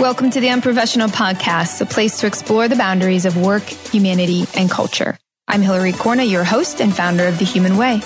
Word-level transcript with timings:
Welcome 0.00 0.30
to 0.30 0.40
the 0.40 0.50
Unprofessional 0.50 1.08
Podcast, 1.08 1.80
a 1.80 1.84
place 1.84 2.20
to 2.20 2.28
explore 2.28 2.68
the 2.68 2.76
boundaries 2.76 3.24
of 3.24 3.36
work, 3.36 3.64
humanity, 3.64 4.46
and 4.54 4.70
culture. 4.70 5.18
I'm 5.48 5.60
Hilary 5.60 5.92
Corna, 5.92 6.22
your 6.22 6.44
host 6.44 6.80
and 6.80 6.94
founder 6.94 7.26
of 7.26 7.40
The 7.40 7.44
Human 7.44 7.76
Way. 7.76 8.00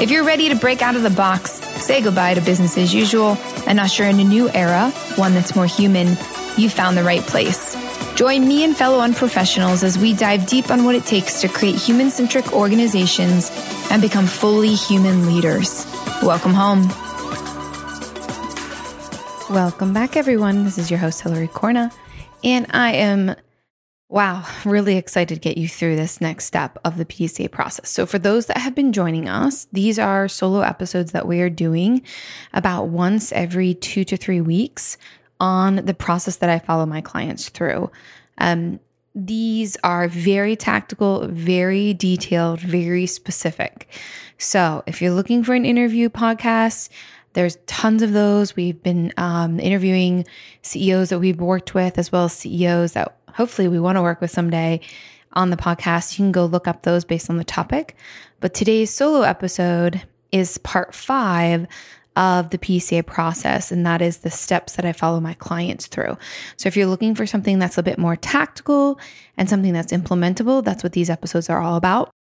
If 0.00 0.10
you're 0.10 0.24
ready 0.24 0.48
to 0.48 0.54
break 0.54 0.80
out 0.80 0.96
of 0.96 1.02
the 1.02 1.10
box, 1.10 1.52
say 1.52 2.00
goodbye 2.00 2.32
to 2.34 2.40
business 2.40 2.78
as 2.78 2.94
usual, 2.94 3.36
and 3.66 3.78
usher 3.78 4.04
in 4.04 4.18
a 4.18 4.24
new 4.24 4.48
era, 4.48 4.90
one 5.16 5.34
that's 5.34 5.54
more 5.54 5.66
human, 5.66 6.16
you've 6.56 6.72
found 6.72 6.96
the 6.96 7.04
right 7.04 7.20
place. 7.20 7.76
Join 8.14 8.48
me 8.48 8.64
and 8.64 8.74
fellow 8.74 9.00
unprofessionals 9.00 9.84
as 9.84 9.98
we 9.98 10.14
dive 10.14 10.46
deep 10.46 10.70
on 10.70 10.84
what 10.84 10.94
it 10.94 11.04
takes 11.04 11.42
to 11.42 11.48
create 11.48 11.76
human 11.76 12.08
centric 12.10 12.54
organizations 12.54 13.50
and 13.90 14.00
become 14.00 14.26
fully 14.26 14.74
human 14.74 15.26
leaders. 15.26 15.84
Welcome 16.22 16.54
home. 16.54 16.88
Welcome 19.50 19.92
back, 19.92 20.16
everyone. 20.16 20.64
This 20.64 20.76
is 20.76 20.90
your 20.90 20.98
host, 20.98 21.20
Hilary 21.20 21.46
Corna, 21.46 21.92
and 22.42 22.66
I 22.70 22.94
am, 22.94 23.36
wow, 24.08 24.44
really 24.64 24.96
excited 24.96 25.36
to 25.36 25.40
get 25.40 25.56
you 25.56 25.68
through 25.68 25.94
this 25.94 26.20
next 26.20 26.46
step 26.46 26.76
of 26.84 26.96
the 26.96 27.04
PDCA 27.04 27.52
process. 27.52 27.88
So, 27.88 28.06
for 28.06 28.18
those 28.18 28.46
that 28.46 28.58
have 28.58 28.74
been 28.74 28.92
joining 28.92 29.28
us, 29.28 29.68
these 29.70 30.00
are 30.00 30.26
solo 30.26 30.62
episodes 30.62 31.12
that 31.12 31.28
we 31.28 31.40
are 31.42 31.48
doing 31.48 32.02
about 32.54 32.88
once 32.88 33.30
every 33.30 33.74
two 33.74 34.02
to 34.06 34.16
three 34.16 34.40
weeks 34.40 34.98
on 35.38 35.76
the 35.76 35.94
process 35.94 36.36
that 36.36 36.50
I 36.50 36.58
follow 36.58 36.84
my 36.84 37.00
clients 37.00 37.48
through. 37.48 37.92
Um, 38.38 38.80
these 39.14 39.76
are 39.84 40.08
very 40.08 40.56
tactical, 40.56 41.28
very 41.28 41.94
detailed, 41.94 42.60
very 42.60 43.06
specific. 43.06 43.86
So, 44.38 44.82
if 44.86 45.00
you're 45.00 45.14
looking 45.14 45.44
for 45.44 45.54
an 45.54 45.64
interview 45.64 46.08
podcast, 46.08 46.88
there's 47.36 47.58
tons 47.66 48.00
of 48.00 48.14
those. 48.14 48.56
We've 48.56 48.82
been 48.82 49.12
um, 49.18 49.60
interviewing 49.60 50.24
CEOs 50.62 51.10
that 51.10 51.18
we've 51.18 51.38
worked 51.38 51.74
with, 51.74 51.98
as 51.98 52.10
well 52.10 52.24
as 52.24 52.32
CEOs 52.32 52.94
that 52.94 53.14
hopefully 53.28 53.68
we 53.68 53.78
want 53.78 53.96
to 53.96 54.02
work 54.02 54.22
with 54.22 54.30
someday 54.30 54.80
on 55.34 55.50
the 55.50 55.56
podcast. 55.58 56.18
You 56.18 56.24
can 56.24 56.32
go 56.32 56.46
look 56.46 56.66
up 56.66 56.82
those 56.82 57.04
based 57.04 57.28
on 57.28 57.36
the 57.36 57.44
topic. 57.44 57.94
But 58.40 58.54
today's 58.54 58.90
solo 58.90 59.20
episode 59.20 60.02
is 60.32 60.56
part 60.56 60.94
five 60.94 61.66
of 62.16 62.48
the 62.48 62.56
PCA 62.56 63.04
process, 63.04 63.70
and 63.70 63.84
that 63.84 64.00
is 64.00 64.18
the 64.18 64.30
steps 64.30 64.76
that 64.76 64.86
I 64.86 64.92
follow 64.92 65.20
my 65.20 65.34
clients 65.34 65.88
through. 65.88 66.16
So, 66.56 66.68
if 66.68 66.74
you're 66.74 66.86
looking 66.86 67.14
for 67.14 67.26
something 67.26 67.58
that's 67.58 67.76
a 67.76 67.82
bit 67.82 67.98
more 67.98 68.16
tactical 68.16 68.98
and 69.36 69.46
something 69.46 69.74
that's 69.74 69.92
implementable, 69.92 70.64
that's 70.64 70.82
what 70.82 70.94
these 70.94 71.10
episodes 71.10 71.50
are 71.50 71.60
all 71.60 71.76
about. 71.76 72.15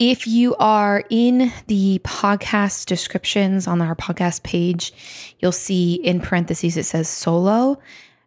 If 0.00 0.26
you 0.26 0.56
are 0.56 1.04
in 1.10 1.52
the 1.66 1.98
podcast 1.98 2.86
descriptions 2.86 3.66
on 3.66 3.82
our 3.82 3.94
podcast 3.94 4.42
page, 4.42 4.94
you'll 5.40 5.52
see 5.52 5.92
in 5.92 6.22
parentheses 6.22 6.78
it 6.78 6.84
says 6.84 7.06
solo. 7.06 7.78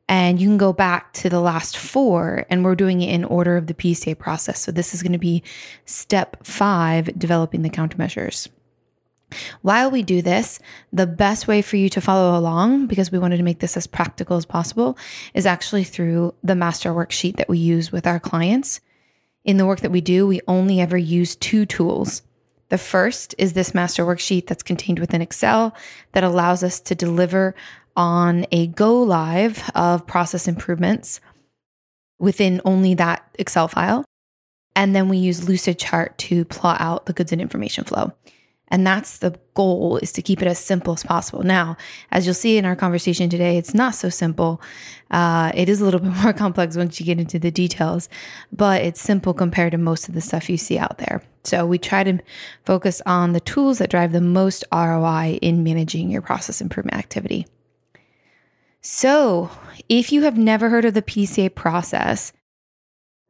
And 0.08 0.40
you 0.40 0.48
can 0.48 0.60
go 0.60 0.72
back 0.72 1.14
to 1.14 1.30
the 1.30 1.40
last 1.40 1.76
four, 1.76 2.46
and 2.48 2.64
we're 2.64 2.76
doing 2.76 3.02
it 3.02 3.12
in 3.12 3.26
order 3.26 3.58
of 3.58 3.66
the 3.66 3.74
PDCA 3.74 4.20
process. 4.20 4.60
So 4.60 4.72
this 4.72 4.94
is 4.94 5.02
going 5.02 5.14
to 5.14 5.18
be 5.18 5.42
step 5.86 6.46
five 6.46 7.18
developing 7.18 7.64
the 7.64 7.72
countermeasures. 7.72 8.50
While 9.64 9.90
we 9.90 10.04
do 10.04 10.22
this, 10.22 10.60
the 10.92 11.08
best 11.08 11.48
way 11.48 11.64
for 11.64 11.78
you 11.78 11.90
to 11.90 12.02
follow 12.02 12.38
along, 12.38 12.86
because 12.86 13.12
we 13.12 13.18
wanted 13.18 13.38
to 13.38 13.44
make 13.44 13.62
this 13.62 13.78
as 13.78 13.88
practical 13.88 14.38
as 14.38 14.46
possible, 14.46 14.96
is 15.34 15.48
actually 15.48 15.86
through 15.86 16.36
the 16.44 16.54
master 16.54 16.92
worksheet 16.92 17.38
that 17.38 17.50
we 17.50 17.58
use 17.58 17.92
with 17.92 18.06
our 18.06 18.20
clients. 18.20 18.80
In 19.46 19.58
the 19.58 19.66
work 19.66 19.82
that 19.82 19.92
we 19.92 20.02
do, 20.02 20.26
we 20.26 20.42
only 20.48 20.80
ever 20.80 20.98
use 20.98 21.36
two 21.36 21.66
tools. 21.66 22.22
The 22.70 22.78
first 22.78 23.36
is 23.38 23.54
this 23.54 23.76
master 23.76 24.06
worksheet 24.06 24.48
that's 24.48 24.64
contained 24.64 25.00
within 25.00 25.22
Excel 25.22 25.76
that 26.14 26.24
allows 26.24 26.64
us 26.64 26.80
to 26.82 26.96
deliver 26.96 27.56
on 27.96 28.46
a 28.52 28.68
go 28.68 29.04
live 29.04 29.70
of 29.76 30.08
process 30.08 30.48
improvements 30.48 31.20
within 32.20 32.62
only 32.66 32.96
that 32.96 33.24
Excel 33.38 33.68
file. 33.68 34.06
And 34.76 34.96
then 34.96 35.10
we 35.10 35.18
use 35.18 35.42
Lucidchart 35.42 36.18
to 36.18 36.46
plot 36.46 36.82
out 36.82 37.06
the 37.06 37.14
goods 37.14 37.32
and 37.32 37.42
information 37.42 37.84
flow. 37.84 38.14
And 38.74 38.88
that's 38.88 39.20
the 39.20 39.40
goal 39.54 39.98
is 39.98 40.12
to 40.14 40.24
keep 40.24 40.42
it 40.42 40.48
as 40.48 40.58
simple 40.58 40.94
as 40.94 41.04
possible. 41.04 41.44
Now, 41.44 41.78
as 42.10 42.26
you'll 42.26 42.34
see 42.34 42.58
in 42.58 42.66
our 42.66 42.76
conversation 42.76 43.30
today, 43.30 43.56
it's 43.56 43.76
not 43.76 43.94
so 43.94 44.10
simple. 44.10 44.60
Uh, 45.12 45.52
it 45.54 45.70
is 45.70 45.80
a 45.80 45.86
little 45.86 46.00
bit 46.00 46.12
more 46.24 46.34
complex 46.34 46.76
once 46.76 47.00
you 47.00 47.06
get 47.06 47.20
into 47.20 47.38
the 47.38 47.52
details, 47.52 48.10
but 48.52 48.82
it's 48.82 49.00
simple 49.00 49.32
compared 49.36 49.74
to 49.74 49.78
most 49.78 50.10
of 50.10 50.16
the 50.16 50.22
stuff 50.22 50.50
you 50.50 50.58
see 50.58 50.80
out 50.80 50.98
there. 50.98 51.22
So 51.44 51.68
we 51.68 51.78
try 51.78 52.04
to 52.04 52.18
focus 52.66 53.00
on 53.06 53.34
the 53.34 53.40
tools 53.40 53.78
that 53.78 53.92
drive 53.92 54.12
the 54.12 54.22
most 54.22 54.64
ROI 54.74 55.38
in 55.40 55.64
managing 55.64 56.10
your 56.10 56.24
process 56.24 56.60
improvement 56.60 56.98
activity. 56.98 57.46
So, 58.82 59.52
if 59.88 60.12
you 60.12 60.24
have 60.24 60.38
never 60.38 60.70
heard 60.70 60.84
of 60.84 60.96
the 60.96 61.04
PDCA 61.04 61.54
process, 61.54 62.34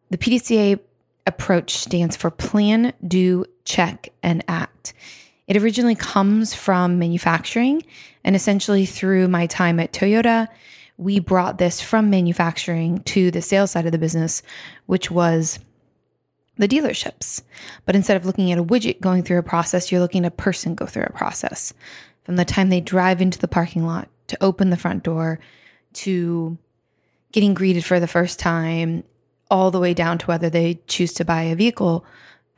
the 0.10 0.18
PDCA 0.18 0.80
approach 1.28 1.76
stands 1.76 2.16
for 2.16 2.32
plan, 2.32 2.94
do, 3.06 3.46
check, 3.66 4.08
and 4.24 4.42
act. 4.48 4.94
It 5.48 5.58
originally 5.58 5.96
comes 5.96 6.54
from 6.54 7.00
manufacturing, 7.00 7.84
and 8.24 8.36
essentially 8.36 8.86
through 8.86 9.28
my 9.28 9.48
time 9.48 9.80
at 9.80 9.92
Toyota, 9.92 10.48
we 10.98 11.20
brought 11.20 11.58
this 11.58 11.82
from 11.82 12.10
manufacturing 12.10 13.00
to 13.04 13.32
the 13.32 13.42
sales 13.42 13.72
side 13.72 13.86
of 13.86 13.92
the 13.92 13.98
business, 13.98 14.42
which 14.86 15.12
was 15.12 15.60
the 16.58 16.68
dealerships. 16.68 17.42
But 17.86 17.96
instead 17.96 18.16
of 18.16 18.26
looking 18.26 18.52
at 18.52 18.60
a 18.60 18.64
widget 18.64 19.02
going 19.02 19.24
through 19.24 19.40
a 19.40 19.44
process, 19.44 19.92
you're 19.92 20.02
looking 20.02 20.26
at 20.26 20.32
a 20.32 20.36
person 20.36 20.76
go 20.76 20.86
through 20.86 21.04
a 21.04 21.14
process. 21.14 21.74
From 22.24 22.36
the 22.36 22.46
time 22.46 22.70
they 22.70 22.80
drive 22.80 23.22
into 23.22 23.40
the 23.40 23.48
parking 23.48 23.86
lot 23.86 24.08
to 24.28 24.42
open 24.42 24.70
the 24.70 24.78
front 24.78 25.04
door 25.04 25.40
to 25.94 26.58
getting 27.32 27.54
greeted 27.54 27.84
for 27.84 28.00
the 28.00 28.08
first 28.08 28.40
time, 28.40 29.04
all 29.52 29.72
the 29.72 29.80
way 29.80 29.94
down 29.94 30.18
to 30.20 30.26
whether 30.28 30.50
they 30.50 30.80
choose 30.88 31.14
to 31.14 31.26
buy 31.26 31.44
a 31.44 31.56
vehicle 31.56 32.06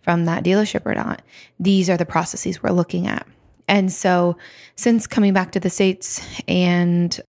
from 0.05 0.25
that 0.25 0.43
dealership 0.43 0.85
or 0.85 0.93
not. 0.93 1.23
These 1.59 1.89
are 1.89 1.97
the 1.97 2.05
processes 2.05 2.61
we're 2.61 2.69
looking 2.69 3.07
at. 3.07 3.27
And 3.67 3.91
so, 3.91 4.37
since 4.75 5.07
coming 5.07 5.33
back 5.33 5.51
to 5.53 5.59
the 5.59 5.71
States 5.71 6.21
and 6.47 7.19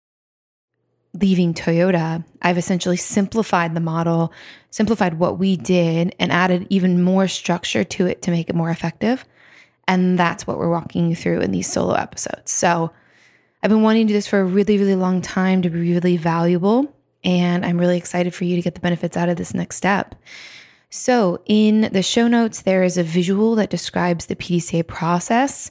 leaving 1.15 1.55
Toyota, 1.55 2.23
I've 2.43 2.59
essentially 2.59 2.99
simplified 2.99 3.75
the 3.75 3.81
model, 3.81 4.35
simplified 4.69 5.19
what 5.19 5.39
we 5.39 5.57
did, 5.57 6.15
and 6.21 6.31
added 6.31 6.67
even 6.69 7.03
more 7.03 7.27
structure 7.27 7.85
to 7.85 8.07
it 8.07 8.21
to 8.23 8.31
make 8.31 8.51
it 8.51 8.55
more 8.55 8.69
effective. 8.69 9.25
And 9.89 10.19
that's 10.19 10.47
what 10.47 10.59
we're 10.59 10.69
walking 10.69 11.09
you 11.09 11.17
through 11.17 11.41
in 11.41 11.53
these 11.53 11.73
solo 11.73 11.95
episodes. 11.95 12.53
So, 12.53 12.93
I've 13.63 13.71
been 13.71 13.83
wanting 13.83 14.07
to 14.07 14.13
do 14.13 14.15
this 14.15 14.29
for 14.29 14.41
a 14.41 14.45
really, 14.45 14.77
really 14.77 14.95
long 14.95 15.23
time 15.23 15.63
to 15.63 15.71
be 15.71 15.91
really 15.91 16.19
valuable. 16.19 16.95
And 17.25 17.65
I'm 17.65 17.79
really 17.79 17.97
excited 17.97 18.35
for 18.35 18.45
you 18.45 18.57
to 18.57 18.63
get 18.63 18.75
the 18.75 18.81
benefits 18.81 19.17
out 19.17 19.31
of 19.31 19.39
this 19.39 19.55
next 19.55 19.77
step. 19.77 20.15
So, 20.97 21.43
in 21.45 21.91
the 21.93 22.03
show 22.03 22.27
notes, 22.27 22.63
there 22.63 22.83
is 22.83 22.97
a 22.97 23.03
visual 23.03 23.55
that 23.57 23.69
describes 23.69 24.27
the 24.27 24.35
PDCA 24.35 24.87
process. 24.87 25.71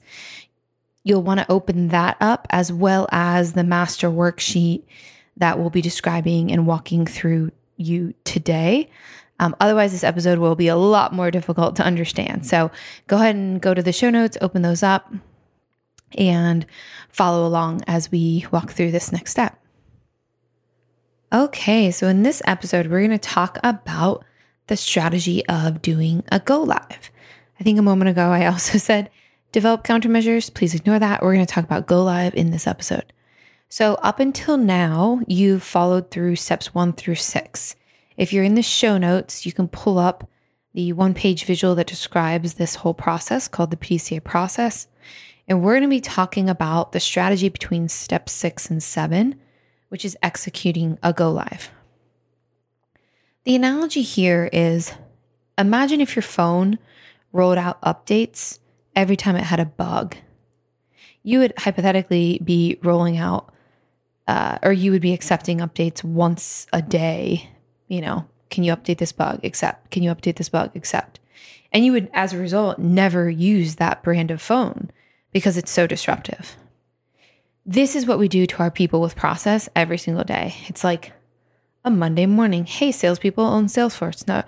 You'll 1.03 1.23
want 1.23 1.39
to 1.39 1.51
open 1.51 1.87
that 1.87 2.15
up 2.21 2.47
as 2.51 2.71
well 2.71 3.07
as 3.11 3.53
the 3.53 3.63
master 3.63 4.07
worksheet 4.09 4.83
that 5.37 5.57
we'll 5.57 5.71
be 5.71 5.81
describing 5.81 6.51
and 6.51 6.67
walking 6.67 7.07
through 7.07 7.51
you 7.75 8.13
today. 8.23 8.89
Um, 9.39 9.55
otherwise, 9.59 9.91
this 9.91 10.03
episode 10.03 10.37
will 10.37 10.55
be 10.55 10.67
a 10.67 10.75
lot 10.75 11.11
more 11.11 11.31
difficult 11.31 11.75
to 11.77 11.83
understand. 11.83 12.45
So, 12.45 12.69
go 13.07 13.17
ahead 13.17 13.35
and 13.35 13.59
go 13.59 13.73
to 13.73 13.81
the 13.81 13.91
show 13.91 14.11
notes, 14.11 14.37
open 14.41 14.61
those 14.61 14.83
up, 14.83 15.11
and 16.15 16.67
follow 17.09 17.47
along 17.47 17.81
as 17.87 18.11
we 18.11 18.45
walk 18.51 18.71
through 18.71 18.91
this 18.91 19.11
next 19.11 19.31
step. 19.31 19.59
Okay, 21.33 21.89
so 21.89 22.07
in 22.07 22.21
this 22.21 22.43
episode, 22.45 22.87
we're 22.87 22.99
going 22.99 23.09
to 23.09 23.17
talk 23.17 23.57
about 23.63 24.23
the 24.67 24.77
strategy 24.77 25.45
of 25.47 25.81
doing 25.81 26.23
a 26.31 26.39
go 26.39 26.61
live. 26.61 27.11
I 27.59 27.63
think 27.63 27.79
a 27.79 27.83
moment 27.83 28.09
ago 28.09 28.29
I 28.29 28.45
also 28.51 28.77
said 28.77 29.09
develop 29.51 29.83
countermeasures. 29.83 30.53
Please 30.53 30.75
ignore 30.75 30.99
that. 30.99 31.21
We're 31.21 31.33
going 31.33 31.45
to 31.45 31.53
talk 31.53 31.63
about 31.63 31.87
go 31.87 32.03
live 32.03 32.35
in 32.35 32.51
this 32.51 32.67
episode. 32.67 33.13
So, 33.69 33.95
up 33.95 34.19
until 34.19 34.57
now, 34.57 35.21
you've 35.27 35.63
followed 35.63 36.11
through 36.11 36.35
steps 36.35 36.73
one 36.73 36.93
through 36.93 37.15
six. 37.15 37.75
If 38.15 38.31
you're 38.31 38.43
in 38.43 38.55
the 38.55 38.61
show 38.61 38.97
notes, 38.97 39.45
you 39.45 39.51
can 39.51 39.67
pull 39.67 39.97
up 39.97 40.29
the 40.73 40.93
one 40.93 41.13
page 41.13 41.45
visual 41.45 41.73
that 41.75 41.87
describes 41.87 42.53
this 42.53 42.75
whole 42.75 42.93
process 42.93 43.47
called 43.47 43.71
the 43.71 43.77
PDCA 43.77 44.23
process. 44.23 44.87
And 45.47 45.61
we're 45.61 45.73
going 45.73 45.83
to 45.83 45.89
be 45.89 46.01
talking 46.01 46.49
about 46.49 46.91
the 46.91 46.99
strategy 46.99 47.49
between 47.49 47.87
step 47.87 48.29
six 48.29 48.69
and 48.69 48.81
seven, 48.81 49.39
which 49.89 50.05
is 50.05 50.17
executing 50.21 50.97
a 51.01 51.13
go 51.13 51.31
live. 51.31 51.71
The 53.45 53.55
analogy 53.55 54.01
here 54.01 54.49
is 54.51 54.91
imagine 55.55 56.01
if 56.01 56.15
your 56.15 56.23
phone 56.23 56.79
rolled 57.31 57.59
out 57.59 57.79
updates 57.83 58.57
every 58.95 59.15
time 59.15 59.35
it 59.35 59.43
had 59.43 59.59
a 59.59 59.65
bug. 59.65 60.15
You 61.21 61.39
would 61.39 61.53
hypothetically 61.55 62.39
be 62.43 62.79
rolling 62.81 63.17
out, 63.17 63.53
uh, 64.27 64.57
or 64.63 64.73
you 64.73 64.91
would 64.91 65.01
be 65.01 65.13
accepting 65.13 65.59
updates 65.59 66.03
once 66.03 66.65
a 66.73 66.81
day. 66.81 67.51
You 67.87 68.01
know, 68.01 68.25
can 68.49 68.63
you 68.63 68.75
update 68.75 68.97
this 68.97 69.11
bug? 69.11 69.41
Accept. 69.43 69.91
Can 69.91 70.01
you 70.01 70.09
update 70.09 70.37
this 70.37 70.49
bug? 70.49 70.75
Accept. 70.75 71.19
And 71.71 71.85
you 71.85 71.91
would, 71.91 72.09
as 72.13 72.33
a 72.33 72.39
result, 72.39 72.79
never 72.79 73.29
use 73.29 73.75
that 73.75 74.01
brand 74.01 74.31
of 74.31 74.41
phone 74.41 74.89
because 75.31 75.55
it's 75.55 75.71
so 75.71 75.85
disruptive. 75.85 76.55
This 77.63 77.95
is 77.95 78.07
what 78.07 78.17
we 78.17 78.27
do 78.27 78.47
to 78.47 78.59
our 78.63 78.71
people 78.71 79.01
with 79.01 79.15
process 79.15 79.69
every 79.75 79.99
single 79.99 80.23
day. 80.23 80.55
It's 80.67 80.83
like 80.83 81.11
a 81.85 81.91
Monday 81.91 82.25
morning. 82.25 82.65
Hey, 82.65 82.91
salespeople 82.91 83.43
on 83.43 83.67
Salesforce. 83.67 84.27
Now, 84.27 84.43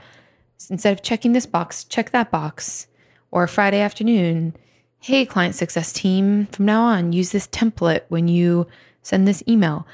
instead 0.72 0.92
of 0.92 1.04
checking 1.04 1.34
this 1.34 1.46
box, 1.46 1.84
check 1.84 2.10
that 2.10 2.32
box. 2.32 2.88
Or 3.30 3.46
Friday 3.46 3.80
afternoon. 3.80 4.56
Hey, 5.00 5.24
client 5.24 5.54
success 5.54 5.94
team, 5.94 6.48
from 6.48 6.66
now 6.66 6.84
on, 6.86 7.14
use 7.14 7.32
this 7.32 7.48
template 7.48 8.02
when 8.08 8.28
you 8.28 8.66
send 9.04 9.28
this 9.28 9.44
email. 9.48 9.86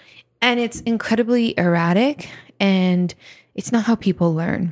And 0.41 0.57
it's 0.57 0.79
incredibly 0.81 1.53
erratic 1.57 2.29
and 2.61 3.13
it's 3.55 3.73
not 3.73 3.83
how 3.83 3.95
people 3.95 4.33
learn. 4.33 4.71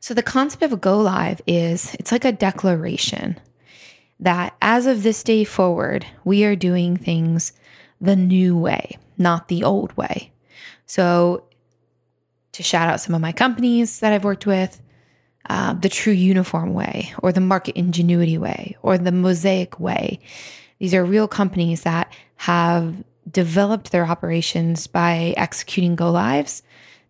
So 0.00 0.14
the 0.14 0.22
concept 0.22 0.62
of 0.62 0.72
a 0.72 0.78
go 0.78 0.98
live 0.98 1.42
is 1.46 1.94
it's 1.96 2.12
like 2.12 2.24
a 2.24 2.32
declaration 2.32 3.38
that 4.18 4.56
as 4.62 4.86
of 4.86 5.02
this 5.02 5.22
day 5.22 5.44
forward, 5.44 6.06
we 6.24 6.44
are 6.44 6.56
doing 6.56 6.96
things 6.96 7.52
the 8.00 8.16
new 8.16 8.56
way, 8.56 8.96
not 9.18 9.48
the 9.48 9.62
old 9.62 9.94
way. 9.94 10.32
So 10.88 11.44
to 12.52 12.62
shout 12.64 12.88
out 12.88 13.00
some 13.00 13.14
of 13.14 13.20
my 13.20 13.30
companies 13.30 14.00
that 14.00 14.12
I've 14.12 14.24
worked 14.24 14.46
with, 14.46 14.82
uh, 15.48 15.74
the 15.74 15.88
True 15.88 16.12
Uniform 16.12 16.74
Way, 16.74 17.12
or 17.22 17.30
the 17.30 17.40
Market 17.40 17.76
Ingenuity 17.76 18.36
Way, 18.36 18.76
or 18.82 18.98
the 18.98 19.12
Mosaic 19.12 19.78
Way. 19.78 20.18
These 20.78 20.94
are 20.94 21.04
real 21.04 21.28
companies 21.28 21.82
that 21.82 22.12
have 22.36 23.04
developed 23.30 23.92
their 23.92 24.06
operations 24.06 24.86
by 24.86 25.34
executing 25.36 25.94
go 25.94 26.10
lives 26.10 26.62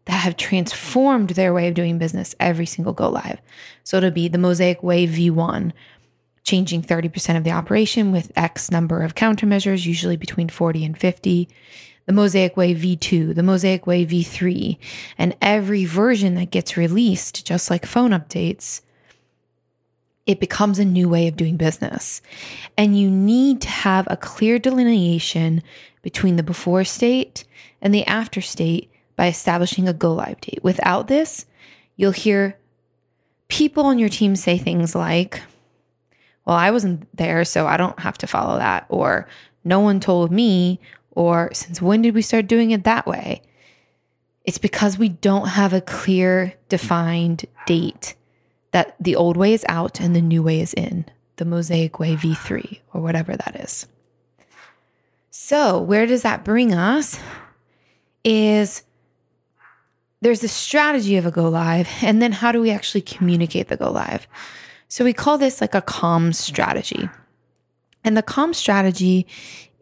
that 0.07 0.13
have 0.13 0.37
transformed 0.37 1.31
their 1.31 1.53
way 1.53 1.69
of 1.69 1.75
doing 1.75 1.99
business 1.99 2.35
every 2.41 2.67
single 2.67 2.93
go 2.93 3.09
live. 3.09 3.41
So 3.85 3.99
it'll 3.99 4.11
be 4.11 4.29
the 4.29 4.39
Mosaic 4.39 4.83
Way 4.83 5.07
V1, 5.07 5.73
changing 6.45 6.83
30% 6.83 7.37
of 7.37 7.45
the 7.45 7.51
operation 7.51 8.11
with 8.11 8.33
X 8.35 8.71
number 8.71 9.03
of 9.03 9.15
countermeasures, 9.15 9.85
usually 9.85 10.17
between 10.17 10.49
40 10.49 10.85
and 10.85 10.99
50. 10.99 11.49
The 12.09 12.15
Mosaic 12.15 12.57
Way 12.57 12.75
V2, 12.75 13.35
the 13.35 13.43
Mosaic 13.43 13.87
Way 13.87 14.07
V3, 14.07 14.79
and 15.19 15.37
every 15.43 15.85
version 15.85 16.37
that 16.37 16.51
gets 16.51 16.75
released, 16.75 17.45
just 17.45 17.69
like 17.69 17.85
phone 17.85 18.13
updates, 18.13 18.81
it 20.25 20.41
becomes 20.41 20.79
a 20.79 20.87
new 20.87 21.07
way 21.07 21.29
of 21.29 21.37
doing 21.37 21.59
business. 21.59 22.23
And 22.79 22.99
you 22.99 23.11
need 23.11 23.61
to 23.61 23.69
have 23.69 24.09
a 24.11 24.17
clear 24.17 24.59
delineation 24.59 25.63
between 26.01 26.37
the 26.37 26.43
before 26.43 26.83
state 26.83 27.45
and 27.83 27.93
the 27.93 28.07
after 28.07 28.41
state 28.41 28.91
by 29.15 29.27
establishing 29.27 29.87
a 29.87 29.93
go 29.93 30.15
live 30.15 30.41
date. 30.41 30.61
Without 30.63 31.09
this, 31.09 31.45
you'll 31.97 32.13
hear 32.13 32.57
people 33.49 33.85
on 33.85 33.99
your 33.99 34.09
team 34.09 34.35
say 34.35 34.57
things 34.57 34.95
like, 34.95 35.43
Well, 36.47 36.57
I 36.57 36.71
wasn't 36.71 37.07
there, 37.15 37.45
so 37.45 37.67
I 37.67 37.77
don't 37.77 38.01
have 38.01 38.17
to 38.17 38.27
follow 38.27 38.57
that. 38.57 38.87
Or 38.89 39.29
no 39.63 39.81
one 39.81 40.01
told 40.01 40.33
me. 40.33 40.81
Or 41.19 41.51
since 41.53 41.83
when 41.83 42.03
did 42.03 42.15
we 42.15 42.23
start 42.23 42.47
doing 42.47 42.71
it 42.71 42.85
that 42.85 43.05
way? 43.05 43.43
It's 44.45 44.57
because 44.57 44.99
we 44.99 45.09
don't 45.09 45.49
have 45.49 45.73
a 45.73 45.81
clear, 45.81 46.55
defined 46.69 47.45
date 47.67 48.15
that 48.71 48.95
the 49.01 49.17
old 49.17 49.37
way 49.37 49.53
is 49.53 49.65
out 49.69 49.99
and 49.99 50.15
the 50.15 50.23
new 50.23 50.45
way 50.45 50.61
is 50.61 50.73
in, 50.75 51.07
the 51.35 51.45
Mosaic 51.45 51.99
Way 51.99 52.15
V3 52.15 52.79
or 52.95 53.01
whatever 53.01 53.37
that 53.37 53.57
is. 53.57 53.89
So, 55.31 55.81
where 55.81 56.07
does 56.07 56.23
that 56.23 56.45
bring 56.45 56.73
us? 56.73 57.19
Is 58.23 58.85
there's 60.21 60.41
the 60.41 60.47
strategy 60.47 61.17
of 61.17 61.27
a 61.27 61.33
go 61.33 61.49
live, 61.49 61.89
and 62.01 62.23
then 62.23 62.31
how 62.31 62.53
do 62.53 62.61
we 62.61 62.71
actually 62.71 63.03
communicate 63.03 63.67
the 63.67 63.77
go 63.77 63.91
live? 63.91 64.29
So 64.87 65.05
we 65.05 65.15
call 65.15 65.37
this 65.37 65.61
like 65.61 65.75
a 65.75 65.83
comm 65.83 66.33
strategy. 66.33 67.11
And 68.05 68.17
the 68.17 68.23
comm 68.23 68.55
strategy 68.55 69.27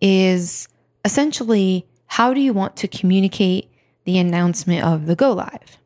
is 0.00 0.67
essentially 1.06 1.87
how 2.06 2.35
do 2.35 2.41
you 2.41 2.53
want 2.53 2.76
to 2.76 2.88
communicate 2.88 3.70
the 4.05 4.19
announcement 4.19 4.85
of 4.85 5.06
the 5.06 5.14
go 5.14 5.32
live? 5.32 5.79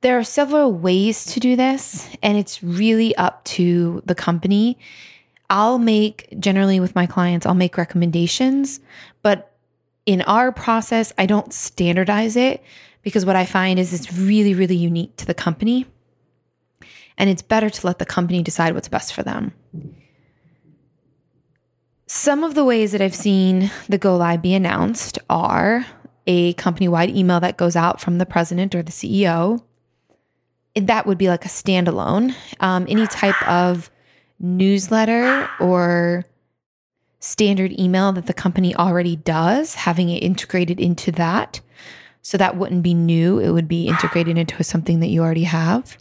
There 0.00 0.18
are 0.18 0.24
several 0.24 0.72
ways 0.72 1.24
to 1.26 1.40
do 1.40 1.56
this, 1.56 2.08
and 2.22 2.36
it's 2.36 2.62
really 2.62 3.16
up 3.16 3.44
to 3.44 4.02
the 4.04 4.14
company. 4.14 4.78
I'll 5.48 5.78
make 5.78 6.28
generally 6.40 6.80
with 6.80 6.94
my 6.96 7.06
clients, 7.06 7.46
I'll 7.46 7.54
make 7.54 7.78
recommendations, 7.78 8.80
but 9.22 9.52
in 10.06 10.22
our 10.22 10.50
process, 10.50 11.12
I 11.18 11.26
don't 11.26 11.52
standardize 11.52 12.36
it 12.36 12.62
because 13.02 13.24
what 13.24 13.36
I 13.36 13.46
find 13.46 13.78
is 13.78 13.92
it's 13.92 14.12
really, 14.12 14.54
really 14.54 14.76
unique 14.76 15.16
to 15.18 15.26
the 15.26 15.34
company. 15.34 15.86
And 17.16 17.30
it's 17.30 17.42
better 17.42 17.70
to 17.70 17.86
let 17.86 17.98
the 17.98 18.06
company 18.06 18.42
decide 18.42 18.74
what's 18.74 18.88
best 18.88 19.14
for 19.14 19.22
them. 19.22 19.52
Some 22.06 22.44
of 22.44 22.54
the 22.54 22.64
ways 22.64 22.92
that 22.92 23.00
I've 23.00 23.16
seen 23.16 23.70
the 23.88 23.98
go 23.98 24.16
live 24.16 24.40
be 24.40 24.54
announced 24.54 25.18
are 25.28 25.84
a 26.28 26.52
company 26.54 26.86
wide 26.86 27.10
email 27.10 27.40
that 27.40 27.56
goes 27.56 27.74
out 27.74 28.00
from 28.00 28.18
the 28.18 28.26
president 28.26 28.76
or 28.76 28.82
the 28.82 28.92
CEO. 28.92 29.60
That 30.76 31.06
would 31.06 31.18
be 31.18 31.28
like 31.28 31.44
a 31.44 31.48
standalone. 31.48 32.34
Um, 32.60 32.86
any 32.88 33.08
type 33.08 33.40
of 33.48 33.90
newsletter 34.38 35.48
or 35.58 36.24
standard 37.18 37.72
email 37.78 38.12
that 38.12 38.26
the 38.26 38.34
company 38.34 38.74
already 38.76 39.16
does, 39.16 39.74
having 39.74 40.08
it 40.08 40.22
integrated 40.22 40.78
into 40.78 41.10
that. 41.12 41.60
So 42.22 42.38
that 42.38 42.56
wouldn't 42.56 42.84
be 42.84 42.94
new, 42.94 43.40
it 43.40 43.50
would 43.50 43.68
be 43.68 43.88
integrated 43.88 44.38
into 44.38 44.62
something 44.62 45.00
that 45.00 45.08
you 45.08 45.22
already 45.22 45.44
have. 45.44 45.98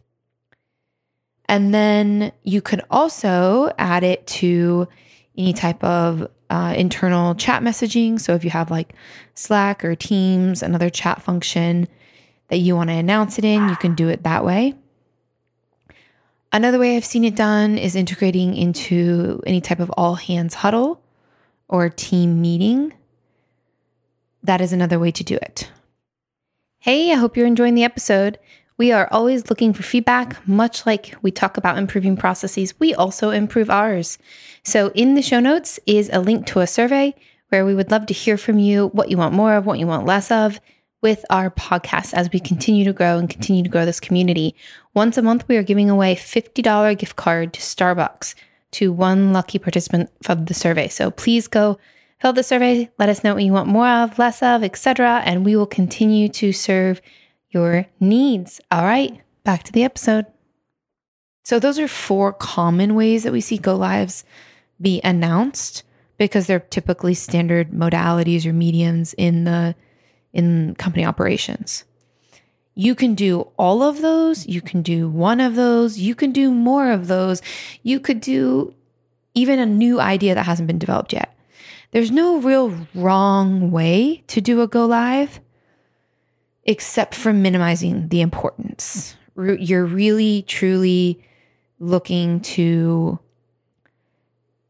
And 1.48 1.74
then 1.74 2.32
you 2.44 2.62
could 2.62 2.82
also 2.92 3.72
add 3.80 4.04
it 4.04 4.26
to 4.28 4.88
any 5.38 5.54
type 5.54 5.84
of 5.84 6.28
uh, 6.50 6.74
internal 6.78 7.36
chat 7.36 7.62
messaging. 7.64 8.20
So 8.20 8.36
if 8.36 8.44
you 8.44 8.50
have 8.52 8.72
like 8.72 8.94
Slack 9.34 9.84
or 9.84 9.96
Teams, 9.96 10.62
another 10.62 10.90
chat 10.90 11.22
function 11.22 11.88
that 12.50 12.58
you 12.58 12.76
want 12.76 12.90
to 12.90 12.96
announce 12.96 13.38
it 13.38 13.46
in, 13.46 13.70
you 13.70 13.76
can 13.76 13.96
do 13.96 14.08
it 14.08 14.24
that 14.24 14.46
way. 14.46 14.76
Another 16.52 16.80
way 16.80 16.96
I've 16.96 17.06
seen 17.06 17.26
it 17.26 17.36
done 17.36 17.78
is 17.78 17.96
integrating 17.96 18.56
into 18.56 19.42
any 19.46 19.60
type 19.60 19.80
of 19.80 19.90
all 19.98 20.16
hands 20.16 20.54
huddle 20.54 21.02
or 21.68 21.90
team 21.90 22.42
meeting. 22.42 22.94
That 24.44 24.62
is 24.62 24.72
another 24.72 25.00
way 25.00 25.12
to 25.12 25.24
do 25.24 25.36
it. 25.36 25.70
Hey, 26.80 27.12
I 27.12 27.16
hope 27.16 27.36
you're 27.36 27.48
enjoying 27.48 27.74
the 27.74 27.84
episode. 27.84 28.38
We 28.78 28.92
are 28.92 29.08
always 29.10 29.50
looking 29.50 29.72
for 29.72 29.84
feedback, 29.84 30.46
much 30.48 30.86
like 30.86 31.16
we 31.22 31.32
talk 31.32 31.56
about 31.56 31.78
improving 31.78 32.18
processes, 32.18 32.78
we 32.78 32.94
also 32.94 33.30
improve 33.30 33.70
ours. 33.70 34.18
So, 34.64 34.92
in 34.94 35.16
the 35.16 35.22
show 35.22 35.40
notes 35.40 35.80
is 35.86 36.10
a 36.12 36.20
link 36.20 36.46
to 36.48 36.60
a 36.60 36.68
survey 36.68 37.16
where 37.50 37.66
we 37.66 37.74
would 37.74 37.90
love 37.90 38.06
to 38.08 38.14
hear 38.14 38.38
from 38.38 38.60
you 38.60 38.88
what 38.88 39.10
you 39.10 39.18
want 39.18 39.34
more 39.34 39.54
of, 39.54 39.66
what 39.66 39.80
you 39.80 39.88
want 39.88 40.06
less 40.06 40.30
of 40.30 40.60
with 41.02 41.24
our 41.30 41.50
podcast 41.52 42.14
as 42.14 42.30
we 42.34 42.40
continue 42.40 42.84
to 42.84 42.92
grow 42.92 43.18
and 43.18 43.30
continue 43.30 43.64
to 43.64 43.70
grow 43.70 43.86
this 43.86 44.02
community. 44.02 44.54
Once 44.94 45.18
a 45.18 45.22
month, 45.22 45.48
we 45.48 45.56
are 45.56 45.64
giving 45.64 45.90
away 45.90 46.12
a 46.12 46.18
$50 46.18 46.98
gift 46.98 47.16
card 47.16 47.54
to 47.54 47.62
Starbucks 47.62 48.36
to 48.72 48.92
one 48.92 49.32
lucky 49.32 49.58
participant 49.58 50.10
of 50.28 50.48
the 50.48 50.54
survey. 50.54 50.90
So, 50.90 51.12
please 51.12 51.48
go 51.48 51.80
Fill 52.22 52.34
the 52.34 52.44
survey, 52.44 52.90
let 52.98 53.10
us 53.10 53.24
know 53.24 53.34
what 53.34 53.44
you 53.44 53.52
want 53.52 53.68
more 53.68 53.88
of, 53.88 54.18
less 54.18 54.42
of, 54.42 54.64
etc., 54.64 55.22
and 55.26 55.46
we 55.46 55.56
will 55.56 55.66
continue 55.66 56.30
to 56.30 56.54
serve 56.54 57.02
your 57.56 57.86
needs. 58.00 58.60
All 58.70 58.84
right, 58.84 59.22
back 59.44 59.64
to 59.64 59.72
the 59.72 59.84
episode. 59.84 60.26
So 61.46 61.58
those 61.58 61.80
are 61.80 61.88
four 61.88 62.34
common 62.34 62.96
ways 62.96 63.24
that 63.24 63.32
we 63.32 63.42
see 63.42 63.58
go 63.58 63.76
lives 63.76 64.26
be 64.82 65.00
announced 65.04 65.84
because 66.18 66.48
they're 66.48 66.60
typically 66.60 67.14
standard 67.14 67.72
modalities 67.72 68.46
or 68.46 68.54
mediums 68.54 69.14
in 69.14 69.46
the 69.46 69.74
in 70.34 70.76
company 70.76 71.06
operations. 71.06 71.86
You 72.74 72.94
can 72.94 73.16
do 73.16 73.48
all 73.58 73.82
of 73.84 74.02
those, 74.02 74.46
you 74.48 74.62
can 74.62 74.82
do 74.82 75.08
one 75.08 75.40
of 75.40 75.56
those, 75.56 75.98
you 75.98 76.14
can 76.14 76.34
do 76.34 76.52
more 76.52 76.92
of 76.92 77.08
those. 77.08 77.42
You 77.84 78.02
could 78.02 78.20
do 78.20 78.74
even 79.34 79.60
a 79.60 79.66
new 79.66 80.02
idea 80.02 80.36
that 80.36 80.46
hasn't 80.46 80.68
been 80.68 80.80
developed 80.80 81.14
yet. 81.14 81.38
There's 81.92 82.12
no 82.12 82.40
real 82.40 82.76
wrong 82.94 83.72
way 83.72 84.24
to 84.28 84.42
do 84.42 84.62
a 84.62 84.68
go 84.68 84.86
live 84.86 85.40
except 86.66 87.16
for 87.16 87.32
minimizing 87.32 88.08
the 88.10 88.22
importance. 88.22 89.16
You're 89.38 89.86
really, 89.86 90.44
truly 90.44 91.24
looking 91.80 92.40
to 92.42 93.20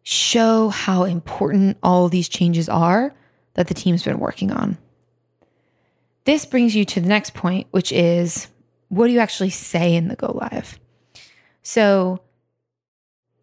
show 0.04 0.70
how 0.70 1.04
important 1.04 1.78
all 1.82 2.10
these 2.10 2.30
changes 2.30 2.70
are 2.70 3.14
that 3.54 3.68
the 3.68 3.74
team's 3.74 4.04
been 4.04 4.20
working 4.20 4.52
on. 4.52 4.78
This 6.26 6.46
brings 6.46 6.76
you 6.76 6.86
to 6.86 7.00
the 7.00 7.08
next 7.08 7.34
point, 7.34 7.68
which 7.72 7.92
is 7.92 8.48
what 8.90 9.08
do 9.08 9.14
you 9.14 9.20
actually 9.20 9.50
say 9.50 9.96
in 9.96 10.08
the 10.08 10.16
go 10.16 10.32
live? 10.40 10.80
So 11.64 12.20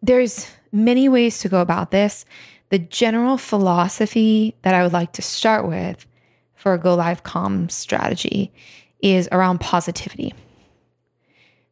there's 0.01 0.47
many 0.71 1.09
ways 1.09 1.39
to 1.39 1.49
go 1.49 1.61
about 1.61 1.91
this 1.91 2.25
the 2.69 2.79
general 2.79 3.37
philosophy 3.37 4.55
that 4.63 4.73
I 4.73 4.81
would 4.81 4.93
like 4.93 5.11
to 5.13 5.21
start 5.21 5.67
with 5.67 6.07
for 6.63 6.73
a 6.73 6.79
go 6.79 6.95
live 6.95 7.23
comm 7.23 7.69
strategy 7.69 8.49
is 9.01 9.27
around 9.33 9.59
positivity. 9.59 10.33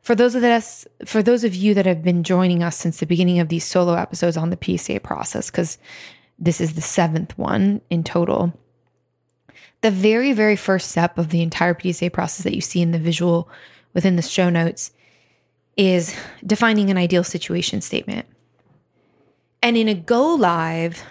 For 0.02 0.16
those 0.16 0.36
of 0.36 0.44
us, 0.44 0.86
for 1.06 1.24
those 1.24 1.46
of 1.46 1.56
you 1.56 1.74
that 1.76 1.86
have 1.86 2.04
been 2.04 2.24
joining 2.24 2.62
us 2.62 2.76
since 2.76 3.00
the 3.00 3.06
beginning 3.06 3.40
of 3.40 3.48
these 3.48 3.64
solo 3.64 3.94
episodes 3.94 4.36
on 4.36 4.50
the 4.50 4.58
PSA 4.62 5.00
process, 5.00 5.50
because 5.50 5.78
this 6.38 6.60
is 6.60 6.74
the 6.74 6.82
seventh 6.82 7.38
one 7.38 7.80
in 7.90 8.04
total. 8.04 8.52
The 9.80 9.92
very, 9.92 10.34
very 10.34 10.58
first 10.58 10.92
step 10.92 11.18
of 11.18 11.30
the 11.30 11.42
entire 11.42 11.74
PDCA 11.74 12.12
process 12.12 12.44
that 12.44 12.54
you 12.54 12.60
see 12.60 12.82
in 12.82 12.92
the 12.92 13.00
visual 13.00 13.48
within 13.94 14.18
the 14.18 14.22
show 14.22 14.50
notes 14.50 14.92
is 15.78 16.14
defining 16.46 16.90
an 16.90 16.98
ideal 16.98 17.24
situation 17.24 17.80
statement. 17.80 18.26
And 19.64 19.78
in 19.78 19.88
a 19.88 19.94
go 19.96 20.36
live, 20.36 21.02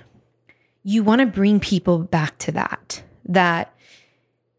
you 0.83 1.03
want 1.03 1.21
to 1.23 1.27
bring 1.27 1.61
people 1.61 2.01
back 2.01 2.37
to 2.41 2.53
that, 2.53 3.03
that 3.31 3.75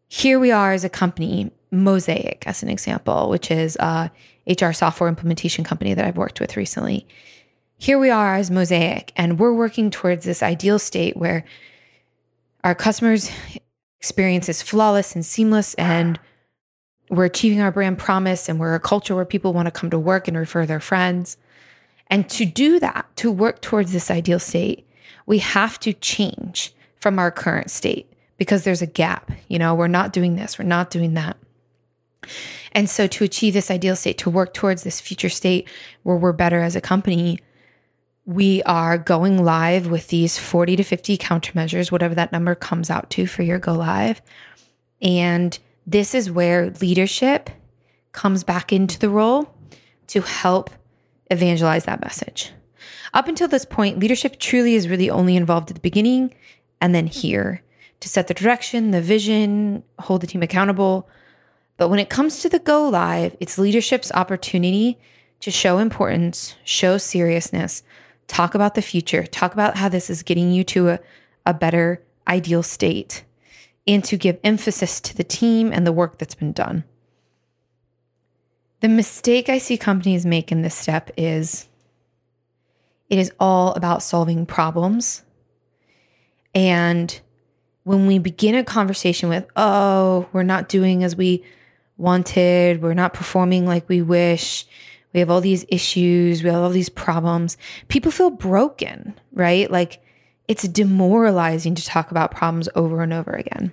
here 0.08 0.40
we 0.40 0.50
are 0.50 0.72
as 0.72 0.84
a 0.84 0.88
company, 0.88 1.52
Mosaic, 1.70 2.42
as 2.46 2.62
an 2.62 2.68
example, 2.68 3.28
which 3.30 3.50
is 3.50 3.76
a 3.76 4.10
HR 4.46 4.72
software 4.72 5.08
implementation 5.08 5.64
company 5.64 5.94
that 5.94 6.04
I've 6.04 6.16
worked 6.16 6.40
with 6.40 6.56
recently. 6.56 7.06
Here 7.78 7.98
we 7.98 8.10
are 8.10 8.34
as 8.34 8.50
Mosaic, 8.50 9.12
and 9.16 9.38
we're 9.38 9.52
working 9.52 9.90
towards 9.90 10.24
this 10.24 10.42
ideal 10.42 10.78
state 10.78 11.16
where 11.16 11.44
our 12.64 12.74
customers' 12.74 13.30
experience 13.98 14.48
is 14.48 14.62
flawless 14.62 15.14
and 15.14 15.24
seamless, 15.24 15.74
and 15.74 16.18
we're 17.10 17.24
achieving 17.26 17.60
our 17.60 17.72
brand 17.72 17.98
promise, 17.98 18.48
and 18.48 18.58
we're 18.58 18.74
a 18.74 18.80
culture 18.80 19.14
where 19.14 19.24
people 19.24 19.52
want 19.52 19.66
to 19.66 19.72
come 19.72 19.90
to 19.90 19.98
work 19.98 20.28
and 20.28 20.36
refer 20.36 20.64
their 20.64 20.80
friends. 20.80 21.36
And 22.08 22.28
to 22.30 22.44
do 22.44 22.78
that, 22.80 23.06
to 23.16 23.30
work 23.30 23.60
towards 23.60 23.92
this 23.92 24.10
ideal 24.10 24.38
state, 24.38 24.86
we 25.26 25.38
have 25.38 25.78
to 25.80 25.92
change 25.92 26.74
from 27.00 27.18
our 27.18 27.30
current 27.30 27.70
state 27.70 28.11
because 28.42 28.64
there's 28.64 28.82
a 28.82 28.86
gap. 28.88 29.30
You 29.46 29.56
know, 29.56 29.72
we're 29.72 29.86
not 29.86 30.12
doing 30.12 30.34
this, 30.34 30.58
we're 30.58 30.64
not 30.64 30.90
doing 30.90 31.14
that. 31.14 31.36
And 32.72 32.90
so, 32.90 33.06
to 33.06 33.22
achieve 33.22 33.54
this 33.54 33.70
ideal 33.70 33.94
state, 33.94 34.18
to 34.18 34.30
work 34.30 34.52
towards 34.52 34.82
this 34.82 35.00
future 35.00 35.28
state 35.28 35.68
where 36.02 36.16
we're 36.16 36.32
better 36.32 36.60
as 36.60 36.74
a 36.74 36.80
company, 36.80 37.38
we 38.26 38.60
are 38.64 38.98
going 38.98 39.44
live 39.44 39.88
with 39.88 40.08
these 40.08 40.38
40 40.38 40.74
to 40.74 40.82
50 40.82 41.18
countermeasures, 41.18 41.92
whatever 41.92 42.16
that 42.16 42.32
number 42.32 42.56
comes 42.56 42.90
out 42.90 43.10
to 43.10 43.28
for 43.28 43.42
your 43.42 43.60
go 43.60 43.74
live. 43.74 44.20
And 45.00 45.56
this 45.86 46.12
is 46.12 46.28
where 46.28 46.70
leadership 46.80 47.48
comes 48.10 48.42
back 48.42 48.72
into 48.72 48.98
the 48.98 49.08
role 49.08 49.54
to 50.08 50.22
help 50.22 50.70
evangelize 51.30 51.84
that 51.84 52.00
message. 52.00 52.50
Up 53.14 53.28
until 53.28 53.46
this 53.46 53.64
point, 53.64 54.00
leadership 54.00 54.40
truly 54.40 54.74
is 54.74 54.88
really 54.88 55.10
only 55.10 55.36
involved 55.36 55.70
at 55.70 55.74
the 55.74 55.80
beginning 55.80 56.34
and 56.80 56.92
then 56.92 57.06
here 57.06 57.62
to 58.02 58.08
set 58.08 58.26
the 58.26 58.34
direction, 58.34 58.90
the 58.90 59.00
vision, 59.00 59.84
hold 60.00 60.22
the 60.22 60.26
team 60.26 60.42
accountable. 60.42 61.08
But 61.76 61.88
when 61.88 62.00
it 62.00 62.10
comes 62.10 62.40
to 62.40 62.48
the 62.48 62.58
go 62.58 62.88
live, 62.88 63.36
it's 63.38 63.58
leadership's 63.58 64.10
opportunity 64.12 64.98
to 65.38 65.52
show 65.52 65.78
importance, 65.78 66.56
show 66.64 66.98
seriousness, 66.98 67.84
talk 68.26 68.56
about 68.56 68.74
the 68.74 68.82
future, 68.82 69.24
talk 69.24 69.52
about 69.52 69.76
how 69.76 69.88
this 69.88 70.10
is 70.10 70.24
getting 70.24 70.50
you 70.50 70.64
to 70.64 70.88
a, 70.88 71.00
a 71.46 71.54
better 71.54 72.02
ideal 72.26 72.64
state, 72.64 73.22
and 73.86 74.02
to 74.02 74.16
give 74.16 74.38
emphasis 74.42 75.00
to 75.00 75.16
the 75.16 75.24
team 75.24 75.72
and 75.72 75.86
the 75.86 75.92
work 75.92 76.18
that's 76.18 76.34
been 76.34 76.52
done. 76.52 76.82
The 78.80 78.88
mistake 78.88 79.48
I 79.48 79.58
see 79.58 79.78
companies 79.78 80.26
make 80.26 80.50
in 80.50 80.62
this 80.62 80.74
step 80.74 81.12
is 81.16 81.68
it 83.08 83.18
is 83.18 83.30
all 83.38 83.74
about 83.74 84.02
solving 84.02 84.44
problems. 84.44 85.22
And 86.52 87.20
when 87.84 88.06
we 88.06 88.18
begin 88.18 88.54
a 88.54 88.64
conversation 88.64 89.28
with, 89.28 89.46
oh, 89.56 90.28
we're 90.32 90.42
not 90.42 90.68
doing 90.68 91.04
as 91.04 91.16
we 91.16 91.44
wanted, 91.96 92.82
we're 92.82 92.94
not 92.94 93.14
performing 93.14 93.66
like 93.66 93.88
we 93.88 94.02
wish, 94.02 94.66
we 95.12 95.20
have 95.20 95.30
all 95.30 95.40
these 95.40 95.64
issues, 95.68 96.42
we 96.42 96.50
have 96.50 96.62
all 96.62 96.70
these 96.70 96.88
problems, 96.88 97.56
people 97.88 98.10
feel 98.10 98.30
broken, 98.30 99.18
right? 99.32 99.70
Like 99.70 100.02
it's 100.48 100.66
demoralizing 100.66 101.74
to 101.74 101.84
talk 101.84 102.10
about 102.10 102.30
problems 102.30 102.68
over 102.74 103.02
and 103.02 103.12
over 103.12 103.32
again. 103.32 103.72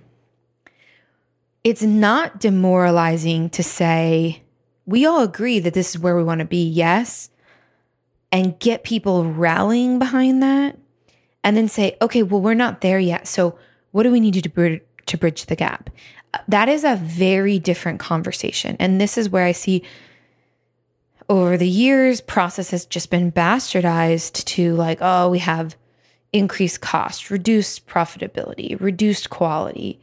It's 1.63 1.83
not 1.83 2.39
demoralizing 2.39 3.49
to 3.51 3.63
say, 3.63 4.43
we 4.85 5.05
all 5.05 5.21
agree 5.21 5.59
that 5.59 5.73
this 5.73 5.89
is 5.89 5.99
where 5.99 6.15
we 6.15 6.23
want 6.23 6.39
to 6.39 6.45
be, 6.45 6.67
yes 6.67 7.29
and 8.31 8.59
get 8.59 8.83
people 8.83 9.25
rallying 9.25 9.99
behind 9.99 10.43
that 10.43 10.77
and 11.43 11.55
then 11.55 11.67
say, 11.67 11.97
okay, 12.01 12.23
well, 12.23 12.41
we're 12.41 12.53
not 12.53 12.81
there 12.81 12.99
yet. 12.99 13.27
So 13.27 13.57
what 13.91 14.03
do 14.03 14.11
we 14.11 14.19
need 14.19 14.43
to 14.43 14.79
to 15.05 15.17
bridge 15.17 15.45
the 15.45 15.55
gap? 15.55 15.89
That 16.47 16.69
is 16.69 16.83
a 16.83 16.95
very 16.95 17.57
different 17.57 17.99
conversation. 17.99 18.75
And 18.79 19.01
this 19.01 19.17
is 19.17 19.29
where 19.29 19.45
I 19.45 19.51
see 19.51 19.83
over 21.29 21.57
the 21.57 21.69
years, 21.69 22.21
process 22.21 22.71
has 22.71 22.85
just 22.85 23.11
been 23.11 23.31
bastardized 23.31 24.43
to 24.45 24.73
like, 24.73 24.97
oh, 24.99 25.29
we 25.29 25.39
have 25.39 25.75
increased 26.33 26.81
cost, 26.81 27.29
reduced 27.29 27.87
profitability, 27.87 28.79
reduced 28.79 29.29
quality, 29.29 29.99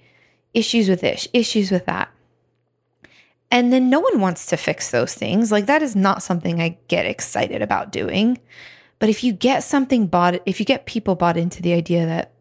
issues 0.54 0.88
with 0.88 1.00
this, 1.00 1.26
issues 1.32 1.70
with 1.70 1.84
that. 1.86 2.08
And 3.50 3.72
then 3.72 3.90
no 3.90 4.00
one 4.00 4.20
wants 4.20 4.46
to 4.46 4.56
fix 4.56 4.90
those 4.90 5.14
things. 5.14 5.50
Like 5.52 5.66
that 5.66 5.82
is 5.82 5.96
not 5.96 6.22
something 6.22 6.60
I 6.60 6.78
get 6.88 7.06
excited 7.06 7.60
about 7.60 7.92
doing. 7.92 8.38
But 8.98 9.08
if 9.08 9.22
you 9.22 9.32
get 9.32 9.62
something 9.62 10.06
bought, 10.06 10.40
if 10.46 10.58
you 10.58 10.66
get 10.66 10.86
people 10.86 11.16
bought 11.16 11.36
into 11.36 11.60
the 11.60 11.72
idea 11.72 12.06
that 12.06 12.32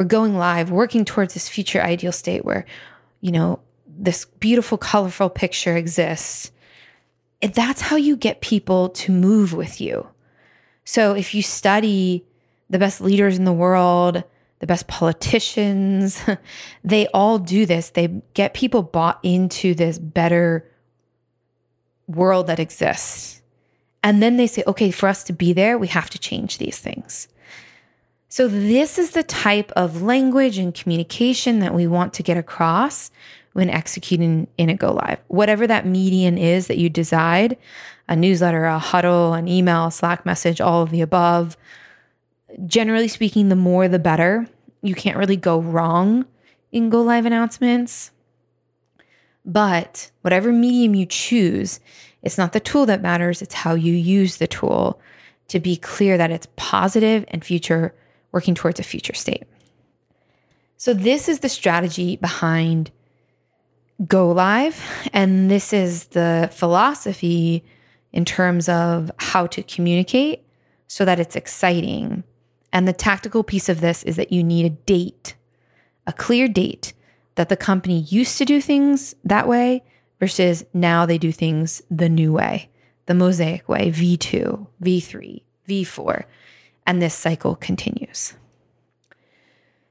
we're 0.00 0.06
going 0.06 0.34
live, 0.34 0.70
working 0.70 1.04
towards 1.04 1.34
this 1.34 1.46
future 1.46 1.82
ideal 1.82 2.10
state 2.10 2.42
where, 2.42 2.64
you 3.20 3.30
know, 3.30 3.60
this 3.86 4.24
beautiful, 4.24 4.78
colorful 4.78 5.28
picture 5.28 5.76
exists, 5.76 6.52
that's 7.42 7.82
how 7.82 7.96
you 7.96 8.16
get 8.16 8.40
people 8.40 8.88
to 8.88 9.12
move 9.12 9.52
with 9.52 9.78
you. 9.78 10.08
So 10.84 11.12
if 11.12 11.34
you 11.34 11.42
study 11.42 12.24
the 12.70 12.78
best 12.78 13.02
leaders 13.02 13.36
in 13.36 13.44
the 13.44 13.52
world, 13.52 14.24
the 14.60 14.66
best 14.66 14.88
politicians, 14.88 16.24
they 16.82 17.06
all 17.08 17.38
do 17.38 17.66
this. 17.66 17.90
They 17.90 18.22
get 18.32 18.54
people 18.54 18.82
bought 18.82 19.20
into 19.22 19.74
this 19.74 19.98
better 19.98 20.66
world 22.08 22.46
that 22.46 22.58
exists. 22.58 23.42
And 24.02 24.22
then 24.22 24.38
they 24.38 24.46
say, 24.46 24.62
okay, 24.66 24.92
for 24.92 25.10
us 25.10 25.24
to 25.24 25.34
be 25.34 25.52
there, 25.52 25.76
we 25.76 25.88
have 25.88 26.08
to 26.08 26.18
change 26.18 26.56
these 26.56 26.78
things. 26.78 27.28
So, 28.32 28.46
this 28.46 28.96
is 28.96 29.10
the 29.10 29.24
type 29.24 29.72
of 29.72 30.02
language 30.02 30.56
and 30.56 30.72
communication 30.72 31.58
that 31.58 31.74
we 31.74 31.88
want 31.88 32.14
to 32.14 32.22
get 32.22 32.36
across 32.36 33.10
when 33.54 33.68
executing 33.68 34.46
in 34.56 34.70
a 34.70 34.76
go 34.76 34.92
live. 34.92 35.18
Whatever 35.26 35.66
that 35.66 35.84
median 35.84 36.38
is 36.38 36.68
that 36.68 36.78
you 36.78 36.88
decide 36.88 37.58
a 38.08 38.14
newsletter, 38.14 38.66
a 38.66 38.78
huddle, 38.78 39.34
an 39.34 39.48
email, 39.48 39.86
a 39.86 39.90
Slack 39.90 40.24
message, 40.24 40.60
all 40.60 40.80
of 40.80 40.90
the 40.90 41.00
above, 41.00 41.56
generally 42.66 43.08
speaking, 43.08 43.48
the 43.48 43.56
more 43.56 43.88
the 43.88 43.98
better. 43.98 44.46
You 44.80 44.94
can't 44.94 45.16
really 45.16 45.36
go 45.36 45.60
wrong 45.60 46.24
in 46.70 46.88
go 46.88 47.02
live 47.02 47.26
announcements. 47.26 48.12
But 49.44 50.12
whatever 50.20 50.52
medium 50.52 50.94
you 50.94 51.04
choose, 51.04 51.80
it's 52.22 52.38
not 52.38 52.52
the 52.52 52.60
tool 52.60 52.86
that 52.86 53.02
matters, 53.02 53.42
it's 53.42 53.54
how 53.54 53.74
you 53.74 53.92
use 53.92 54.36
the 54.36 54.46
tool 54.46 55.00
to 55.48 55.58
be 55.58 55.74
clear 55.74 56.16
that 56.16 56.30
it's 56.30 56.46
positive 56.54 57.24
and 57.26 57.44
future 57.44 57.92
working 58.32 58.54
towards 58.54 58.80
a 58.80 58.84
future 58.84 59.14
state. 59.14 59.44
So 60.76 60.94
this 60.94 61.28
is 61.28 61.40
the 61.40 61.48
strategy 61.48 62.16
behind 62.16 62.90
go 64.06 64.30
live 64.30 64.82
and 65.12 65.50
this 65.50 65.74
is 65.74 66.06
the 66.06 66.48
philosophy 66.52 67.62
in 68.12 68.24
terms 68.24 68.68
of 68.68 69.10
how 69.18 69.46
to 69.46 69.62
communicate 69.62 70.42
so 70.88 71.04
that 71.04 71.20
it's 71.20 71.36
exciting 71.36 72.24
and 72.72 72.86
the 72.86 72.92
tactical 72.92 73.42
piece 73.42 73.68
of 73.68 73.80
this 73.80 74.02
is 74.04 74.16
that 74.16 74.32
you 74.32 74.44
need 74.44 74.66
a 74.66 74.70
date, 74.70 75.34
a 76.06 76.12
clear 76.12 76.48
date 76.48 76.92
that 77.34 77.48
the 77.48 77.56
company 77.56 78.00
used 78.00 78.38
to 78.38 78.44
do 78.44 78.60
things 78.60 79.14
that 79.24 79.48
way 79.48 79.82
versus 80.18 80.64
now 80.72 81.06
they 81.06 81.18
do 81.18 81.32
things 81.32 81.82
the 81.90 82.08
new 82.08 82.32
way, 82.32 82.68
the 83.06 83.14
mosaic 83.14 83.68
way, 83.68 83.90
V2, 83.90 84.66
V3, 84.82 85.42
V4. 85.68 86.24
And 86.90 87.00
this 87.00 87.14
cycle 87.14 87.54
continues. 87.54 88.34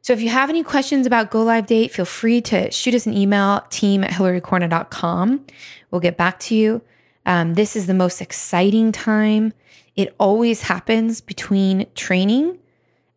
So 0.01 0.11
if 0.11 0.19
you 0.19 0.27
have 0.27 0.49
any 0.49 0.63
questions 0.63 1.07
about 1.07 1.31
Go 1.31 1.43
Live 1.43 1.65
Date, 1.65 1.93
feel 1.93 2.03
free 2.03 2.41
to 2.41 2.69
shoot 2.71 2.93
us 2.93 3.05
an 3.05 3.15
email, 3.15 3.61
team 3.69 4.03
at 4.03 4.11
hilarycorna.com. 4.11 5.45
We'll 5.91 6.01
get 6.01 6.17
back 6.17 6.41
to 6.41 6.55
you. 6.55 6.81
Um, 7.25 7.53
this 7.53 7.77
is 7.77 7.87
the 7.87 7.93
most 7.93 8.19
exciting 8.19 8.91
time. 8.91 9.53
It 9.95 10.13
always 10.19 10.63
happens 10.63 11.21
between 11.21 11.87
training 11.95 12.59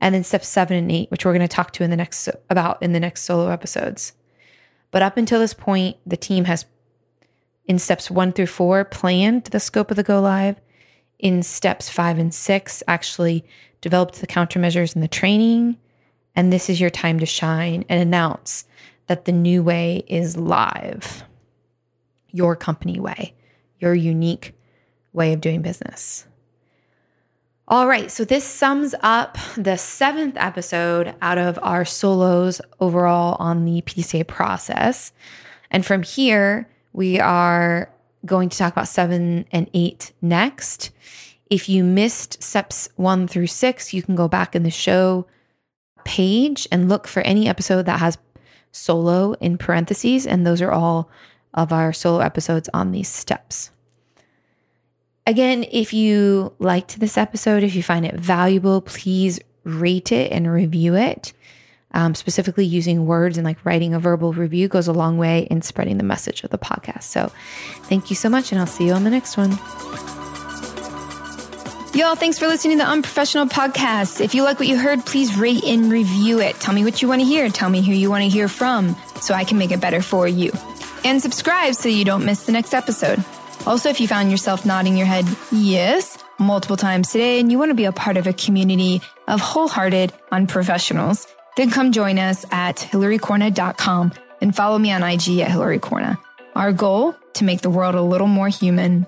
and 0.00 0.14
then 0.14 0.22
steps 0.22 0.46
seven 0.46 0.76
and 0.76 0.92
eight, 0.92 1.10
which 1.10 1.24
we're 1.24 1.32
going 1.32 1.40
to 1.40 1.48
talk 1.48 1.72
to 1.72 1.82
in 1.82 1.90
the 1.90 1.96
next 1.96 2.28
about 2.50 2.80
in 2.84 2.92
the 2.92 3.00
next 3.00 3.22
solo 3.22 3.48
episodes. 3.48 4.12
But 4.92 5.02
up 5.02 5.16
until 5.16 5.40
this 5.40 5.54
point, 5.54 5.96
the 6.06 6.16
team 6.16 6.44
has 6.44 6.66
in 7.66 7.80
steps 7.80 8.12
one 8.12 8.30
through 8.30 8.46
four 8.46 8.84
planned 8.84 9.46
the 9.46 9.58
scope 9.58 9.90
of 9.90 9.96
the 9.96 10.04
go 10.04 10.20
live. 10.20 10.60
In 11.22 11.42
steps 11.42 11.88
five 11.88 12.18
and 12.18 12.34
six, 12.34 12.82
actually 12.88 13.44
developed 13.80 14.20
the 14.20 14.26
countermeasures 14.26 14.94
and 14.94 15.02
the 15.02 15.08
training. 15.08 15.78
And 16.34 16.52
this 16.52 16.68
is 16.68 16.80
your 16.80 16.90
time 16.90 17.20
to 17.20 17.26
shine 17.26 17.84
and 17.88 18.02
announce 18.02 18.64
that 19.06 19.24
the 19.24 19.32
new 19.32 19.62
way 19.62 20.04
is 20.08 20.36
live. 20.36 21.22
Your 22.30 22.56
company 22.56 22.98
way, 22.98 23.34
your 23.78 23.94
unique 23.94 24.54
way 25.12 25.32
of 25.32 25.40
doing 25.40 25.62
business. 25.62 26.26
All 27.68 27.86
right, 27.86 28.10
so 28.10 28.24
this 28.24 28.44
sums 28.44 28.94
up 29.02 29.38
the 29.56 29.76
seventh 29.76 30.36
episode 30.36 31.14
out 31.22 31.38
of 31.38 31.58
our 31.62 31.84
solos 31.84 32.60
overall 32.80 33.36
on 33.38 33.64
the 33.64 33.82
PCA 33.82 34.26
process. 34.26 35.12
And 35.70 35.86
from 35.86 36.02
here, 36.02 36.68
we 36.92 37.20
are 37.20 37.91
going 38.24 38.48
to 38.48 38.58
talk 38.58 38.72
about 38.72 38.88
seven 38.88 39.46
and 39.52 39.68
eight 39.74 40.12
next. 40.20 40.90
If 41.50 41.68
you 41.68 41.84
missed 41.84 42.42
steps 42.42 42.88
one 42.96 43.28
through 43.28 43.48
six, 43.48 43.92
you 43.92 44.02
can 44.02 44.14
go 44.14 44.28
back 44.28 44.54
in 44.54 44.62
the 44.62 44.70
show 44.70 45.26
page 46.04 46.66
and 46.72 46.88
look 46.88 47.06
for 47.06 47.20
any 47.22 47.48
episode 47.48 47.86
that 47.86 48.00
has 48.00 48.18
solo 48.72 49.34
in 49.34 49.58
parentheses. 49.58 50.26
And 50.26 50.46
those 50.46 50.62
are 50.62 50.72
all 50.72 51.10
of 51.54 51.72
our 51.72 51.92
solo 51.92 52.20
episodes 52.20 52.68
on 52.72 52.92
these 52.92 53.08
steps. 53.08 53.70
Again, 55.26 55.64
if 55.70 55.92
you 55.92 56.52
liked 56.58 56.98
this 56.98 57.16
episode, 57.16 57.62
if 57.62 57.74
you 57.74 57.82
find 57.82 58.04
it 58.04 58.14
valuable, 58.14 58.80
please 58.80 59.38
rate 59.64 60.10
it 60.10 60.32
and 60.32 60.50
review 60.50 60.96
it. 60.96 61.32
Um, 61.94 62.14
specifically, 62.14 62.64
using 62.64 63.06
words 63.06 63.36
and 63.36 63.44
like 63.44 63.64
writing 63.64 63.92
a 63.92 64.00
verbal 64.00 64.32
review 64.32 64.68
goes 64.68 64.88
a 64.88 64.92
long 64.92 65.18
way 65.18 65.46
in 65.50 65.62
spreading 65.62 65.98
the 65.98 66.04
message 66.04 66.42
of 66.42 66.50
the 66.50 66.58
podcast. 66.58 67.04
So, 67.04 67.30
thank 67.84 68.08
you 68.08 68.16
so 68.16 68.28
much, 68.28 68.50
and 68.50 68.60
I'll 68.60 68.66
see 68.66 68.86
you 68.86 68.92
on 68.92 69.04
the 69.04 69.10
next 69.10 69.36
one. 69.36 69.50
Y'all, 71.94 72.14
thanks 72.14 72.38
for 72.38 72.46
listening 72.46 72.78
to 72.78 72.84
the 72.84 72.90
Unprofessional 72.90 73.44
Podcast. 73.46 74.22
If 74.22 74.34
you 74.34 74.44
like 74.44 74.58
what 74.58 74.66
you 74.66 74.78
heard, 74.78 75.04
please 75.04 75.36
rate 75.36 75.62
and 75.64 75.92
review 75.92 76.40
it. 76.40 76.56
Tell 76.56 76.72
me 76.72 76.84
what 76.84 77.02
you 77.02 77.08
want 77.08 77.20
to 77.20 77.26
hear. 77.26 77.50
Tell 77.50 77.68
me 77.68 77.82
who 77.82 77.92
you 77.92 78.08
want 78.08 78.22
to 78.22 78.30
hear 78.30 78.48
from 78.48 78.96
so 79.20 79.34
I 79.34 79.44
can 79.44 79.58
make 79.58 79.72
it 79.72 79.80
better 79.82 80.00
for 80.00 80.26
you. 80.26 80.52
And 81.04 81.20
subscribe 81.20 81.74
so 81.74 81.90
you 81.90 82.06
don't 82.06 82.24
miss 82.24 82.46
the 82.46 82.52
next 82.52 82.72
episode. 82.72 83.22
Also, 83.66 83.90
if 83.90 84.00
you 84.00 84.08
found 84.08 84.30
yourself 84.30 84.64
nodding 84.64 84.96
your 84.96 85.06
head 85.06 85.26
yes 85.52 86.16
multiple 86.38 86.78
times 86.78 87.12
today 87.12 87.38
and 87.40 87.52
you 87.52 87.58
want 87.58 87.68
to 87.68 87.74
be 87.74 87.84
a 87.84 87.92
part 87.92 88.16
of 88.16 88.26
a 88.26 88.32
community 88.32 89.02
of 89.28 89.42
wholehearted 89.42 90.14
unprofessionals, 90.32 91.26
then 91.56 91.70
come 91.70 91.92
join 91.92 92.18
us 92.18 92.44
at 92.50 92.76
hilarycorna.com 92.76 94.12
and 94.40 94.56
follow 94.56 94.78
me 94.78 94.92
on 94.92 95.02
IG 95.02 95.38
at 95.40 95.50
hilarycorna. 95.50 96.18
Our 96.54 96.72
goal 96.72 97.14
to 97.34 97.44
make 97.44 97.60
the 97.60 97.70
world 97.70 97.94
a 97.94 98.02
little 98.02 98.26
more 98.26 98.48
human. 98.48 99.06